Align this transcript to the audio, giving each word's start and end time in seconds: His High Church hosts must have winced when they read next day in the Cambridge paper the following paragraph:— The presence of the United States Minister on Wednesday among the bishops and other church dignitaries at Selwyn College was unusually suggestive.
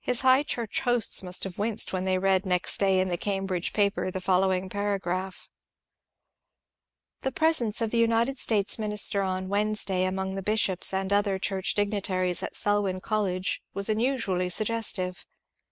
His 0.00 0.20
High 0.20 0.42
Church 0.42 0.80
hosts 0.80 1.22
must 1.22 1.42
have 1.44 1.56
winced 1.56 1.90
when 1.90 2.04
they 2.04 2.18
read 2.18 2.44
next 2.44 2.76
day 2.78 3.00
in 3.00 3.08
the 3.08 3.16
Cambridge 3.16 3.72
paper 3.72 4.10
the 4.10 4.20
following 4.20 4.68
paragraph:— 4.68 5.48
The 7.22 7.32
presence 7.32 7.80
of 7.80 7.90
the 7.90 7.96
United 7.96 8.36
States 8.38 8.78
Minister 8.78 9.22
on 9.22 9.48
Wednesday 9.48 10.04
among 10.04 10.34
the 10.34 10.42
bishops 10.42 10.92
and 10.92 11.10
other 11.10 11.38
church 11.38 11.72
dignitaries 11.72 12.42
at 12.42 12.54
Selwyn 12.54 13.00
College 13.00 13.62
was 13.72 13.88
unusually 13.88 14.50
suggestive. 14.50 15.24